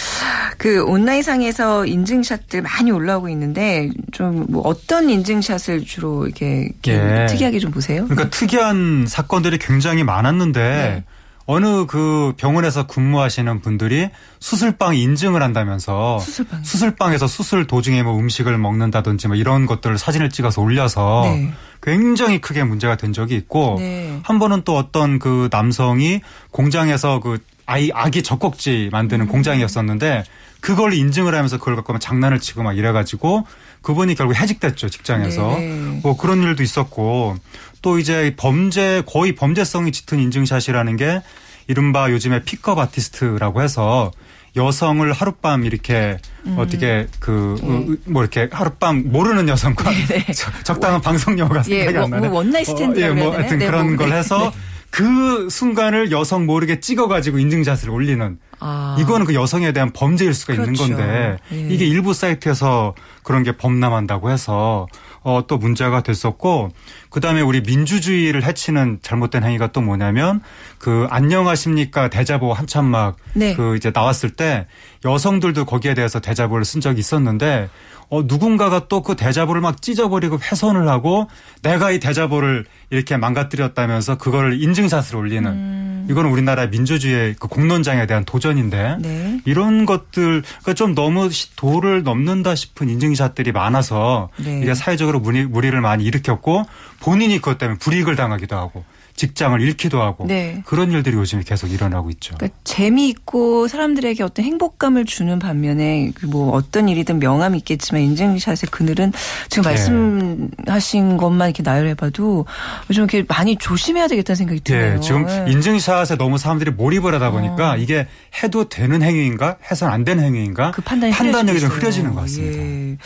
[0.58, 7.26] 그 온라인 상에서 인증샷들 많이 올라오고 있는데 좀 뭐 어떤 인증샷을 주로 이렇게, 이렇게 예.
[7.26, 8.04] 특이하게 좀 보세요?
[8.06, 11.04] 그러니까 특이한 사건들이 굉장히 많았는데 네.
[11.46, 16.64] 어느 그 병원에서 근무하시는 분들이 수술방 인증을 한다면서 수술방이요?
[16.64, 21.53] 수술방에서 수술 도중에 뭐 음식을 먹는다든지 뭐 이런 것들을 사진을 찍어서 올려서 네.
[21.83, 24.20] 굉장히 크게 문제가 된 적이 있고 네.
[24.22, 28.90] 한 번은 또 어떤 그 남성이 공장에서 그 아이 아기 젖꼭지 음.
[28.90, 30.24] 만드는 공장이었었는데
[30.61, 33.46] 그걸 인증을 하면서 그걸 갖고 막 장난을 치고 막 이래가지고
[33.82, 36.00] 그분이 결국 해직됐죠 직장에서 네.
[36.02, 37.36] 뭐 그런 일도 있었고
[37.82, 41.22] 또 이제 범죄 거의 범죄성이 짙은 인증샷이라는 게
[41.66, 44.10] 이른바 요즘에 pick-up artist라고 해서
[44.56, 46.18] 여성을 하룻밤 이렇게
[46.56, 49.84] 어떻게 그뭐 이렇게 하룻밤 모르는 여성과
[50.34, 52.28] 적- 적당한 방송 용어가 예, 생각이 뭐- 안 나네.
[52.28, 53.32] 뭐 one night stand라고 예, 뭐?
[53.36, 54.16] 하여튼 네, 그런 뭐, 걸 네.
[54.16, 54.52] 해서
[54.90, 58.96] 그 순간을 여성 모르게 찍어가지고 인증샷을 올리는 아.
[58.98, 60.88] 이거는 그 여성에 대한 범죄일 수가 있는 그렇죠.
[60.88, 61.68] 건데 예.
[61.70, 64.87] 이게 일부 사이트에서 그런 게 범람한다고 해서
[65.22, 66.70] 어, 또 문제가 됐었고
[67.11, 70.40] 그다음에 우리 민주주의를 해치는 잘못된 행위가 또 뭐냐면
[70.78, 73.54] 그 안녕하십니까 대자보 한참 막그 네.
[73.76, 74.66] 이제 나왔을 때
[75.04, 77.68] 여성들도 거기에 대해서 대자보를 쓴 적이 있었는데
[78.12, 81.28] 어 누군가가 또 그 대자보를 막 찢어버리고 훼손을 하고
[81.62, 88.96] 내가 이 대자보를 이렇게 망가뜨렸다면서 그거를 인증샷을 올리는 이거는 우리나라 민주주의의 그 공론장에 대한 도전인데
[89.00, 89.40] 네.
[89.44, 94.61] 이런 것들 그러니까 좀 너무 시- 도를 넘는다 싶은 인증샷들이 많아서 네.
[94.62, 96.64] 이게 사회적 으로 무리, 무리를 많이 일으켰고
[97.00, 98.84] 본인이 그것 때문에 불이익을 당하기도 하고
[99.20, 100.62] 직장을 잃기도 하고 네.
[100.64, 102.34] 그런 일들이 요즘에 계속 일어나고 있죠.
[102.38, 109.12] 그러니까 재미있고 사람들에게 어떤 행복감을 주는 반면에 그뭐 어떤 일이든 명함이 있겠지만 인증샷의 그늘은
[109.50, 109.70] 지금 네.
[109.70, 112.46] 말씀하신 것만 이렇게 나열해봐도
[112.94, 114.94] 좀 이렇게 많이 조심해야 되겠다는 생각이 드네요.
[114.96, 115.52] 예, 지금 예.
[115.52, 118.06] 인증샷에 너무 사람들이 몰입을 하다 보니까 이게
[118.42, 122.10] 해도 되는 행위인가 해서는 안 되는 행위인가 그 판단이 판단력이 좀 흐려지고 있어요.
[122.10, 122.62] 흐려지는 것 같습니다.
[122.62, 122.96] 예.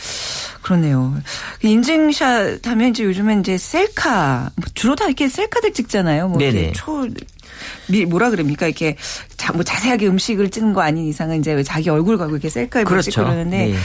[0.65, 1.15] 그러네요.
[1.61, 6.27] 그 인증샷 하면 이제 요즘엔 이제 셀카 뭐 주로 다 이렇게 셀카들 찍잖아요.
[6.29, 6.71] 뭐 네네.
[6.71, 7.07] 초
[7.87, 8.95] 미- 뭐라 그럽니까 이렇게
[9.37, 13.11] 자, 뭐 자세하게 음식을 찍는 거 아닌 이상은 이제 자기 얼굴 가고 이렇게 셀카를 그렇죠.
[13.11, 13.75] 찍고 그러는데 네.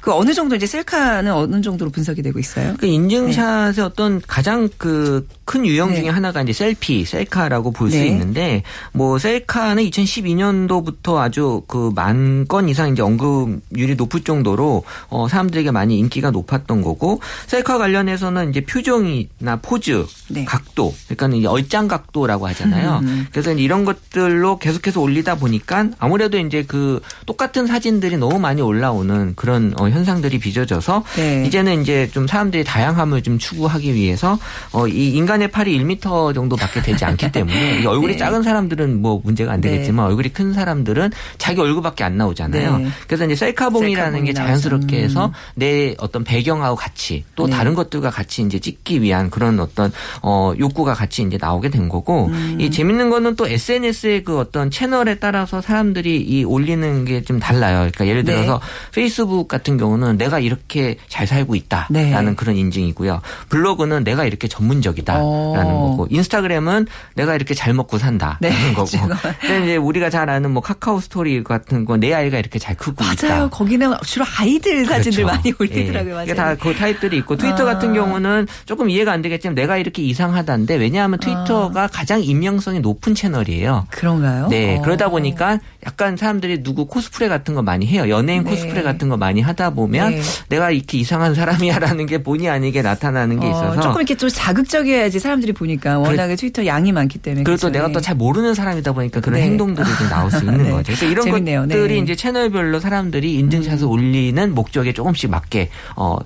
[0.00, 2.74] 그 어느 정도 이제 셀카는 어느 정도로 분석이 되고 있어요?
[2.78, 6.00] 그 인증샷의 어떤 가장 그 큰 유형 네.
[6.02, 8.08] 중에 하나가 이제 셀피, 셀카라고 볼수 네.
[8.08, 8.62] 있는데
[8.92, 15.98] 뭐 셀카는 2012년도부터 아주 그 만 건 이상 이제 언급률이 높을 정도로 어 사람들에게 많이
[15.98, 20.44] 인기가 높았던 거고 셀카 관련해서는 이제 표정이나 포즈, 네.
[20.44, 23.00] 각도, 그러니까 이제 얼짱 각도라고 하잖아요.
[23.02, 23.17] 음.
[23.30, 29.74] 그래서 이런 것들로 계속해서 올리다 보니까 아무래도 이제 그 똑같은 사진들이 너무 많이 올라오는 그런
[29.78, 31.44] 어, 현상들이 빚어져서 네.
[31.46, 34.38] 이제는 이제 좀 사람들이 다양함을 좀 추구하기 위해서
[34.72, 38.18] 어, 이 인간의 팔이 1m 정도밖에 되지 않기 때문에 이 얼굴이 네.
[38.18, 42.78] 작은 사람들은 뭐 문제가 안 되겠지만 얼굴이 큰 사람들은 자기 얼굴밖에 안 나오잖아요.
[42.78, 42.88] 네.
[43.06, 44.98] 그래서 이제 셀카봉이라는 게 자연스럽게.
[44.98, 47.52] 해서 내 어떤 배경하고 같이 또 네.
[47.52, 52.26] 다른 것들과 같이 이제 찍기 위한 그런 어떤 어 욕구가 같이 이제 나오게 된 거고
[52.26, 52.56] 음.
[52.60, 57.78] 이 재밌는 거는 또 SNS의 그 어떤 채널에 따라서 사람들이 이 올리는 게 좀 달라요.
[57.78, 58.32] 그러니까 예를 네.
[58.32, 58.60] 들어서
[58.94, 61.90] 페이스북 같은 경우는 내가 이렇게 잘 살고 있다라는
[62.26, 62.34] 네.
[62.36, 63.20] 그런 인증이고요.
[63.50, 65.90] 블로그는 내가 이렇게 전문적이다라는 어.
[65.90, 68.86] 거고 인스타그램은 내가 이렇게 잘 먹고 산다라는 네, 거고.
[68.86, 69.08] 지금.
[69.40, 73.04] 근데 이제 우리가 잘 아는 뭐 카카오 스토리 같은 거 내 아이가 이렇게 잘 크고
[73.12, 73.28] 있다.
[73.28, 73.50] 맞아요.
[73.50, 75.36] 거기는 주로 아이들 사진들 그렇죠.
[75.36, 76.10] 많이 올리더라고요.
[76.10, 76.14] 예.
[76.14, 76.24] 맞아요.
[76.24, 77.74] 이게 다그 타입들이 있고 트위터 아.
[77.74, 83.86] 같은 경우는 조금 이해가 안 되겠지만 내가 이렇게 이상하다는데 왜냐하면 트위터가 가장 임명성이 높은 채널이에요.
[83.90, 84.48] 그런가요?
[84.48, 84.82] 네, 어.
[84.82, 88.08] 그러다 보니까 약간 사람들이 누구 코스프레 같은 거 많이 해요.
[88.08, 88.50] 연예인 네.
[88.50, 90.20] 코스프레 같은 거 많이 하다 보면 네.
[90.48, 95.18] 내가 이렇게 이상한 사람이야라는 게 본의 아니게 나타나는 게 어, 있어서 조금 이렇게 좀 자극적이어야지
[95.18, 97.70] 사람들이 보니까 워낙에 트위터 양이 많기 때문에 그리고 또.
[97.70, 97.92] 내가 네.
[97.92, 99.46] 또잘 모르는 사람이다 보니까 그런 네.
[99.46, 100.70] 행동들이 좀 나올 수 있는 네.
[100.70, 100.82] 거죠.
[100.86, 101.60] 그래서 이런 재밌네요.
[101.62, 101.98] 것들이 네.
[102.00, 106.16] 이제 채널별로 사람들이 인증샷을 올리는 목적에 조금씩 맞게 어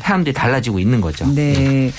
[0.00, 1.26] 사람들이 달라지고 있는 거죠.
[1.34, 1.90] 네.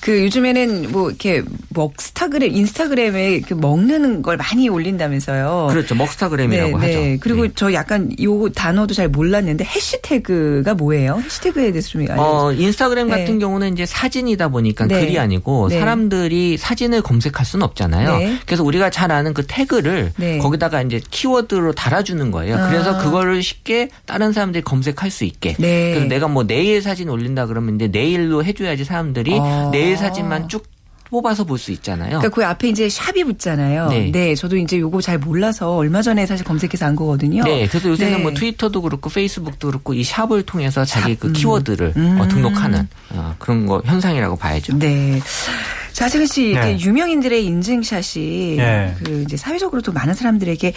[0.00, 5.68] 그 요즘에는 뭐 이렇게 먹스타그램, 인스타그램에 그 먹는 걸 많이 올린다면서요.
[5.70, 5.94] 그렇죠.
[5.94, 6.98] 먹스타그램이라고 네, 하죠.
[6.98, 7.18] 네.
[7.20, 7.52] 그리고 네.
[7.54, 11.20] 저 약간 요 단어도 잘 몰랐는데 해시태그가 뭐예요?
[11.24, 12.20] 해시태그에 대해서 좀 알려주세요.
[12.20, 13.38] 어, 인스타그램 같은 네.
[13.38, 15.00] 경우는 이제 사진이다 보니까 네.
[15.00, 15.78] 글이 아니고 네.
[15.78, 18.18] 사람들이 사진을 검색할 수는 없잖아요.
[18.18, 18.38] 네.
[18.46, 20.38] 그래서 우리가 잘 아는 그 태그를 네.
[20.38, 22.56] 거기다가 이제 키워드로 달아주는 거예요.
[22.56, 22.68] 아.
[22.68, 25.54] 그래서 그거를 쉽게 다른 사람들이 검색할 수 있게.
[25.58, 25.90] 네.
[25.92, 29.70] 그래서 내가 뭐 내일 사진 올린다 그러면 이제 내일로 해줘야지 사람들이 아.
[29.72, 30.64] 내일 사진만 쭉
[31.10, 32.18] 뽑아서 볼 수 있잖아요.
[32.18, 33.88] 그러니까 그 앞에 이제 샵이 붙잖아요.
[34.12, 34.34] 네.
[34.34, 37.42] 저도 이제 요거 잘 몰라서 얼마 전에 사실 검색해서 안 거거든요.
[37.42, 38.22] 네, 그래서 요새는 네.
[38.22, 42.20] 뭐 트위터도 그렇고 페이스북도 그렇고 이 샵을 통해서 자기 그 키워드를 음.
[42.20, 44.78] 어, 등록하는 어, 그런 거 현상이라고 봐야죠.
[44.78, 45.20] 네.
[45.92, 46.78] 자세근 씨, 네.
[46.78, 48.94] 유명인들의 인증샷이 네.
[49.02, 50.72] 그 이제 사회적으로도 많은 사람들에게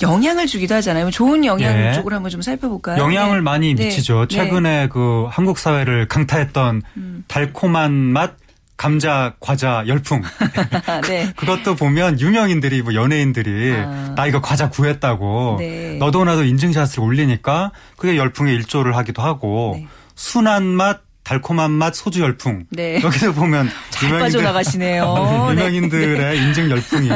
[0.00, 1.10] 영향을 주기도 하잖아요.
[1.10, 1.92] 좋은 영향 네.
[1.92, 3.02] 쪽으로 한번 좀 살펴볼까요?
[3.02, 3.42] 영향을 네.
[3.42, 3.86] 많이 네.
[3.86, 4.26] 미치죠.
[4.28, 4.36] 네.
[4.36, 7.24] 최근에 그 한국 사회를 강타했던 음.
[7.26, 8.34] 달콤한 맛
[8.80, 10.22] 감자 과자 열풍.
[11.06, 11.30] 네.
[11.36, 14.14] 그 것도 보면 유명인들이 뭐 연예인들이 아.
[14.16, 15.98] 나 이거 과자 구했다고 네.
[15.98, 19.86] 너도 나도 인증샷을 올리니까 그게 열풍에 일조를 하기도 하고 네.
[20.14, 21.02] 순한 맛
[21.34, 22.64] 달콤한 맛 소주 열풍.
[22.70, 23.00] 네.
[23.00, 25.14] 여기서 보면 잘 빠져나가시네요.
[25.54, 25.66] 네.
[25.66, 27.08] 유명인들의 인증 열풍이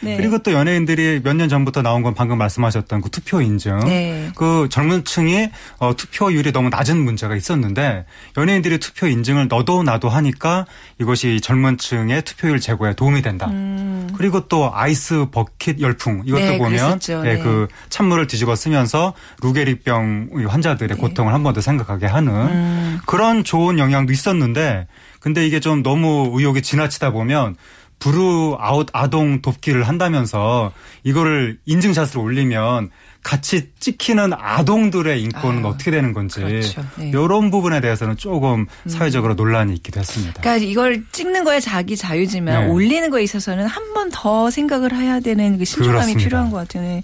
[0.00, 0.16] 네.
[0.18, 3.78] 그리고 또 연예인들이 몇 년 전부터 나온 건 방금 말씀하셨던 그 투표 인증.
[3.80, 4.30] 네.
[4.36, 8.04] 그 젊은 층이 어, 투표율이 너무 낮은 문제가 있었는데
[8.36, 10.66] 연예인들이 투표 인증을 너도 나도 하니까
[11.00, 13.50] 이것이 젊은 층의 투표율 제고에 도움이 된다.
[14.18, 16.48] 그리고 또 ice bucket 열풍 이것도 음.
[16.50, 17.00] 네, 보면.
[17.08, 17.38] 예, 네.
[17.38, 22.98] 그 찬물을 뒤집어 쓰면서 루게리병 환자들의 고통을 한 번 더 생각하게 하는 음.
[23.06, 24.88] 그런 좋은 영향도 있었는데
[25.20, 27.54] 근데 이게 좀 너무 의욕이 지나치다 보면
[28.00, 30.72] 불우 이웃 아동 돕기를 한다면서
[31.04, 32.90] 이거를 인증샷을 올리면
[33.22, 36.84] 같이 찍히는 아동들의 인권은 아, 어떻게 되는 건지 그렇죠.
[36.96, 37.08] 네.
[37.10, 40.40] 이런 부분에 대해서는 조금 사회적으로 논란이 있기도 했습니다.
[40.40, 42.70] 그러니까 이걸 찍는 거야 자기 자유지만 네.
[42.72, 46.18] 올리는 거에 있어서는 한 번 더 생각을 해야 되는 그 신중함이 그렇습니다.
[46.24, 46.82] 필요한 것 같아요.
[46.82, 47.02] 네.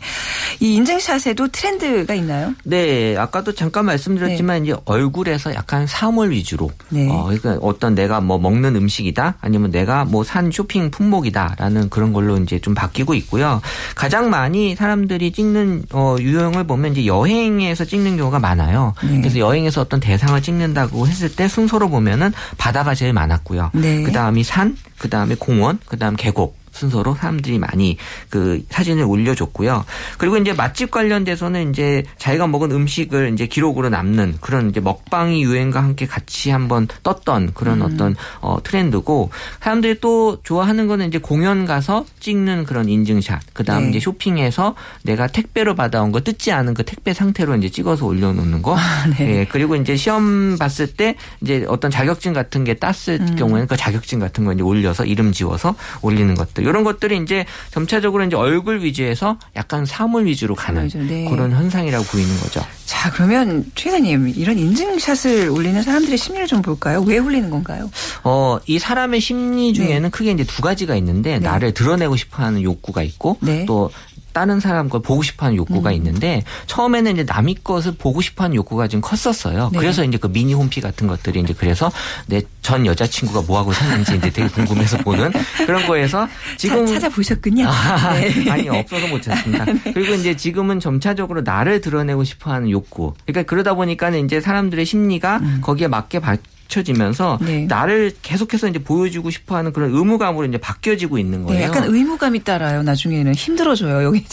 [0.61, 2.55] 이 인증샷에도 트렌드가 있나요?
[2.65, 7.09] 네, 아까도 잠깐 말씀드렸지만 이제 얼굴에서 약간 사물 위주로, 네.
[7.11, 12.37] 어, 그러니까 어떤 내가 뭐 먹는 음식이다, 아니면 내가 뭐 산 쇼핑 품목이다라는 그런 걸로
[12.39, 13.61] 이제 좀 바뀌고 있고요.
[13.95, 18.95] 가장 많이 사람들이 찍는 어, 유형을 보면 이제 여행에서 찍는 경우가 많아요.
[19.03, 19.19] 네.
[19.19, 23.71] 그래서 여행에서 어떤 대상을 찍는다고 했을 때 순서로 보면은 바다가 제일 많았고요.
[23.75, 24.03] 네.
[24.03, 26.58] 그 다음이 산, 그 다음에 공원, 그 다음 계곡.
[26.79, 27.97] 순서로 사람들이 많이
[28.31, 29.85] 그 사진을 올려줬고요.
[30.17, 35.83] 그리고 이제 맛집 관련돼서는 이제 자기가 먹은 음식을 이제 기록으로 남는 그런 이제 먹방이 유행과
[35.83, 42.05] 함께 같이 한번 떴던 그런 어떤 어 트렌드고 사람들이 또 좋아하는 거는 이제 공연 가서
[42.21, 43.55] 찍는 그런 인증샷.
[43.55, 43.91] 그다음 네.
[43.91, 48.77] 이제 쇼핑에서 내가 택배로 받아온 거 뜯지 않은 그 택배 상태로 이제 찍어서 올려놓는 거.
[49.19, 49.41] 네.
[49.41, 54.19] 예, 그리고 이제 시험 봤을 때 이제 어떤 자격증 같은 게 땄을 경우에는 그 자격증
[54.19, 56.65] 같은 거 이제 올려서 이름 지워서 올리는 것들.
[56.69, 61.27] 이런 것들이 이제 점차적으로 이제 얼굴 위주에서 약간 사물 위주로 가는 위주, 네.
[61.29, 62.61] 그런 현상이라고 보이는 거죠.
[62.85, 67.03] 자, 그러면 최사님 이런 인증샷을 올리는 사람들의 심리를 좀 볼까요?
[67.07, 67.91] 왜 올리는 건가요?
[68.25, 71.39] 어, 이 사람의 심리 중에는 크게 이제 두 가지가 있는데 네.
[71.39, 73.65] 나를 드러내고 싶어 하는 욕구가 있고 네.
[73.67, 73.91] 또
[74.33, 75.95] 다른 사람 걸 보고 싶어 하는 욕구가 음.
[75.95, 79.71] 있는데 처음에는 이제 남의 것을 보고 싶어 하는 욕구가 좀 컸었어요.
[79.73, 79.79] 네.
[79.79, 81.91] 그래서 이제 그 미니 홈피 같은 것들이 이제 그래서
[82.27, 85.33] 내 전 여자친구가 뭐 하고 사는지 이제 되게 궁금해서 보는
[85.65, 87.67] 그런 거에서 지금 자, 찾아보셨군요.
[87.67, 88.51] 아, 네.
[88.51, 89.65] 아니 없어서 못 찾습니다.
[89.95, 93.15] 그리고 이제 지금은 점차적으로 나를 드러내고 싶어하는 욕구.
[93.25, 96.21] 그러니까 그러다 보니까는 이제 사람들의 심리가 거기에 맞게
[96.69, 97.47] 받쳐지면서 음.
[97.47, 97.67] 네.
[97.67, 101.59] 나를 계속해서 이제 보여주고 싶어하는 그런 의무감으로 이제 바뀌어지고 있는 거예요.
[101.59, 102.83] 네, 약간 의무감이 따라요.
[102.83, 104.05] 나중에는 힘들어져요.
[104.05, 104.25] 여기.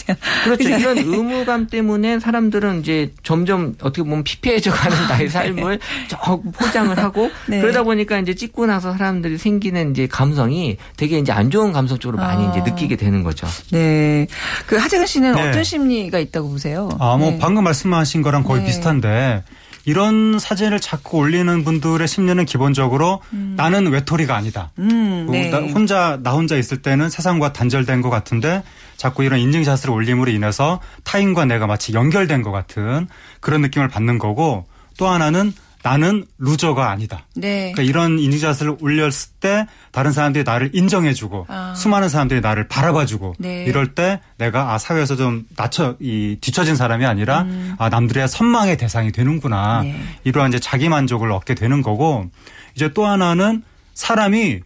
[0.43, 0.69] 그렇죠.
[0.69, 7.61] 이런 의무감 때문에 사람들은 이제 점점 어떻게 보면 피폐해져가는 나의 삶을 저 포장을 하고 네.
[7.61, 12.21] 그러다 보니까 이제 찍고 나서 사람들이 생기는 이제 감성이 되게 이제 안 좋은 감성 쪽으로
[12.21, 12.51] 많이 아.
[12.51, 13.47] 이제 느끼게 되는 거죠.
[13.71, 14.27] 네.
[14.67, 15.49] 그 하재근 씨는 네.
[15.49, 16.89] 어떤 심리가 있다고 보세요?
[16.99, 17.39] 아, 뭐 네.
[17.39, 18.67] 방금 말씀하신 거랑 거의 네.
[18.67, 19.43] 비슷한데
[19.85, 24.71] 이런 사진을 자꾸 올리는 분들의 심리는 기본적으로 나는 외톨이가 아니다.
[24.79, 25.49] 음, 네.
[25.49, 28.63] 나 혼자 나 혼자 있을 때는 세상과 단절된 것 같은데
[28.97, 33.07] 자꾸 이런 인증샷을 올림으로 인해서 타인과 내가 마치 연결된 것 같은
[33.39, 34.65] 그런 느낌을 받는 거고
[34.97, 35.53] 또 하나는
[35.85, 37.27] 나는 루저가 아니다.
[37.35, 37.71] 네.
[37.71, 41.75] 그러니까 이런 인증샷을 올렸을 때 다른 사람들이 나를 인정해주고 아.
[41.75, 43.65] 수많은 사람들이 나를 바라봐주고 네.
[43.65, 47.45] 이럴 때 내가 아 사회에서 좀 낮춰 이 뒤처진 사람이 아니라
[47.77, 49.83] 아 남들의 선망의 대상이 되는구나 음.
[49.83, 49.95] 네.
[50.23, 52.31] 이러한 이제 자기 만족을 얻게 되는 거고
[52.75, 53.61] 이제 또 하나는
[53.93, 54.61] 사람이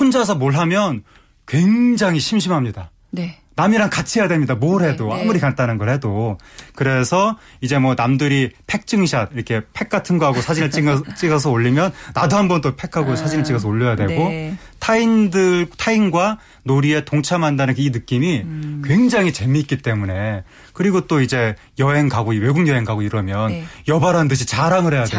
[0.00, 1.04] 혼자서 뭘 하면
[1.46, 2.90] 굉장히 심심합니다.
[3.12, 3.38] 네.
[3.56, 4.54] 남이랑 같이 해야 됩니다.
[4.56, 5.22] 뭘 해도 네, 네.
[5.22, 6.38] 아무리 간단한 걸 해도
[6.74, 12.36] 그래서 이제 뭐 남들이 팩증샷 이렇게 팩 같은 거 하고 사진을 찍어, 찍어서 올리면 나도
[12.36, 14.56] 한번 또 팩하고 사진을 찍어서 올려야 되고 네.
[14.80, 18.82] 타인들 타인과 놀이에 동참한다는 이 느낌이 음.
[18.84, 23.64] 굉장히 재미있기 때문에 그리고 또 이제 여행 가고 외국 여행 가고 이러면 네.
[23.86, 25.12] 여발한 듯이 자랑을 해야 되고.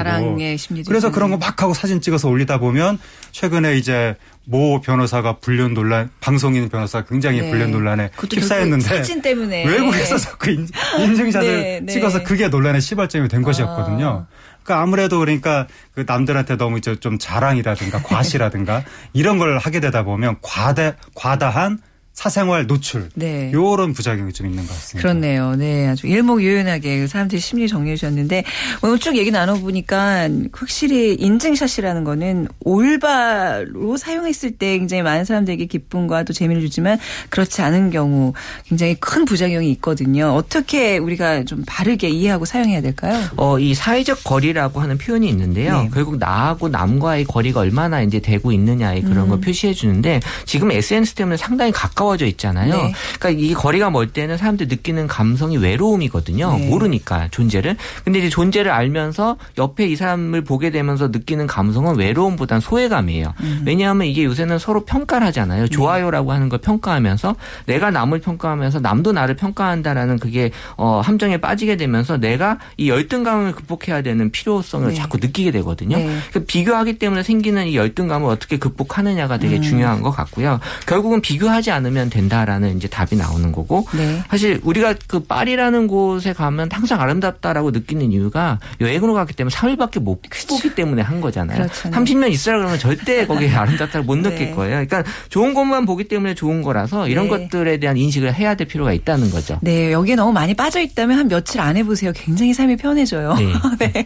[0.89, 2.97] 그래서 그런 거 막 하고 사진 찍어서 올리다 보면
[3.31, 4.15] 최근에 이제
[4.47, 7.49] 모 변호사가 불륜 논란 방송인 변호사가 굉장히 네.
[7.49, 9.65] 불륜 논란에 휩싸였는데 사진 때문에.
[9.65, 10.67] 외국에서 자꾸 인-
[10.99, 11.93] 인증샷을 네, 네.
[11.93, 13.43] 찍어서 그게 논란의 시발점이 된 아.
[13.43, 14.27] 것이었거든요.
[14.63, 20.37] 그러니까 아무래도 그러니까 그 남들한테 너무 이제 좀 자랑이라든가 과시라든가 이런 걸 하게 되다 보면
[20.41, 21.79] 과대 과다한
[22.15, 23.51] 사생활 노출 네.
[23.53, 25.01] 요런 부작용이 좀 있는 것 같습니다.
[25.01, 25.55] 그렇네요.
[25.55, 28.45] 네, 아주 일목요연하게 그 사람들이 심리 정리해 주셨는데
[28.81, 36.31] 오늘 쭉 얘기 나눠보니까 확실히 인증샷이라는 거는 올바로 사용했을 때 굉장히 많은 사람들에게 기쁨과 또
[36.31, 36.97] 재미를 주지만
[37.29, 40.27] 그렇지 않은 경우 굉장히 큰 부작용이 있거든요.
[40.33, 43.21] 어떻게 우리가 좀 바르게 이해하고 사용해야 될까요?
[43.35, 45.83] 어, 이 사회적 거리라고 하는 표현이 있는데요.
[45.83, 45.89] 네.
[45.93, 49.29] 결국 나하고 남과의 거리가 얼마나 이제 되고 있느냐의 그런 음.
[49.29, 52.73] 걸 표시해 주는데 지금 SNS 때문에 상당히 가까워 져 있잖아요.
[52.73, 52.93] 네.
[53.19, 56.57] 그러니까 이 거리가 멀 때는 사람들이 느끼는 감성이 외로움이거든요.
[56.57, 56.69] 네.
[56.69, 57.75] 모르니까 존재를.
[58.03, 63.33] 근데 이제 존재를 알면서 옆에 이 사람을 보게 되면서 느끼는 감성은 외로움보단 소외감이에요.
[63.41, 63.63] 음.
[63.65, 65.67] 왜냐하면 이게 요새는 서로 평가를 하잖아요.
[65.67, 72.17] 좋아요라고 하는 걸 평가하면서 내가 남을 평가하면서 남도 나를 평가한다라는 그게 어 함정에 빠지게 되면서
[72.17, 74.93] 내가 이 열등감을 극복해야 되는 필요성을 네.
[74.93, 75.97] 자꾸 느끼게 되거든요.
[75.97, 76.05] 네.
[76.29, 79.39] 그러니까 비교하기 때문에 생기는 이 열등감을 어떻게 극복하느냐가 음.
[79.39, 80.59] 되게 중요한 것 같고요.
[80.85, 84.21] 결국은 비교하지 않으면 된다라는 이제 답이 나오는 거고 네.
[84.29, 90.21] 사실 우리가 그 파리라는 곳에 가면 항상 아름답다라고 느끼는 이유가 여행으로 갔기 때문에 3일밖에 못
[90.47, 91.57] 보기 때문에 한 거잖아요.
[91.57, 92.03] 그렇잖아요.
[92.03, 94.51] 30년 있으라 그러면 절대 거기에 아름답다를 못 느낄 네.
[94.51, 94.85] 거예요.
[94.85, 97.29] 그러니까 좋은 것만 보기 때문에 좋은 거라서 이런 네.
[97.29, 99.59] 것들에 대한 인식을 해야 될 필요가 있다는 거죠.
[99.61, 102.11] 네, 여기에 너무 많이 빠져 있다면 한 며칠 안 해보세요.
[102.15, 103.33] 굉장히 삶이 편해져요.
[103.35, 103.53] 네.
[103.93, 104.05] 네.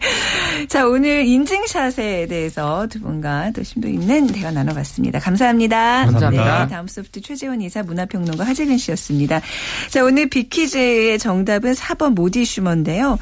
[0.68, 5.20] 자, 오늘 인증샷에 대해서 두 분과 또 심도 있는 대화 나눠봤습니다.
[5.20, 6.06] 감사합니다.
[6.06, 6.66] 감사합니다.
[6.66, 9.42] 네, 다음 소프트 최재원 이사 문화평론가 하재근 씨였습니다.
[9.90, 13.18] 자, 오늘 비키즈의 정답은 4번 모디슈머인데요.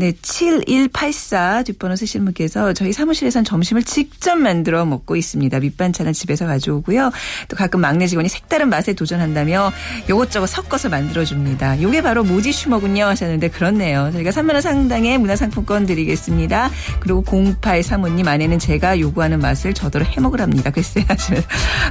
[0.00, 5.58] 네, 7184 뒷번호 쓰시는 분께서 저희 사무실에선 점심을 직접 만들어 먹고 있습니다.
[5.58, 7.10] 밑반찬은 집에서 가져오고요.
[7.48, 9.72] 또 가끔 막내 직원이 색다른 맛에 도전한다며
[10.08, 11.82] 요것저것 섞어서 만들어줍니다.
[11.82, 14.12] 요게 바로 모디슈머군요 하셨는데 그렇네요.
[14.12, 16.70] 저희가 3만 원 상당의 문화상품권 드리겠습니다.
[17.00, 20.70] 그리고 0835님 안에는 제가 요구하는 맛을 저더러 해먹으랍니다.
[20.70, 21.42] 글쎄 하시면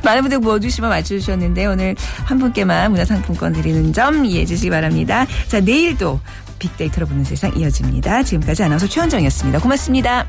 [0.06, 5.28] 많은 분들 모디슈머 맞춰주셨는데 오늘 한 분께만 문화상품권 드리는 점 이해해 주시기 바랍니다.
[5.50, 6.22] 자 내일도
[6.60, 8.24] 빅데이터로 보는 세상 이어집니다.
[8.24, 9.60] 지금까지 아나운서 최원정이었습니다.
[9.60, 10.28] 고맙습니다.